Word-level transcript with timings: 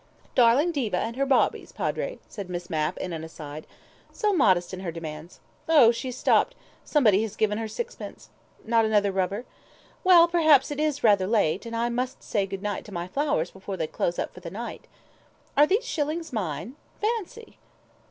"Darling 0.33 0.71
Diva 0.71 0.97
and 0.97 1.15
her 1.15 1.27
bawbees, 1.27 1.71
Padre," 1.71 2.17
said 2.27 2.49
Miss 2.49 2.71
Mapp 2.71 2.97
in 2.97 3.13
an 3.13 3.23
aside. 3.23 3.67
"So 4.11 4.33
modest 4.33 4.73
in 4.73 4.79
her 4.79 4.91
demands. 4.91 5.39
Oh, 5.69 5.91
she's 5.91 6.17
stopped! 6.17 6.55
Somebody 6.83 7.21
has 7.21 7.35
given 7.35 7.59
her 7.59 7.67
sixpence. 7.67 8.29
Not 8.65 8.83
another 8.83 9.11
rubber? 9.11 9.45
Well, 10.03 10.27
perhaps 10.27 10.71
it 10.71 10.79
is 10.79 11.03
rather 11.03 11.27
late, 11.27 11.67
and 11.67 11.75
I 11.75 11.89
must 11.89 12.23
say 12.23 12.47
good 12.47 12.63
night 12.63 12.83
to 12.85 12.91
my 12.91 13.07
flowers 13.07 13.51
before 13.51 13.77
they 13.77 13.85
close 13.85 14.17
up 14.17 14.33
for 14.33 14.39
the 14.39 14.49
night. 14.49 14.87
All 15.55 15.67
those 15.67 15.85
shillings 15.85 16.33
mine? 16.33 16.77
Fancy!" 16.99 17.59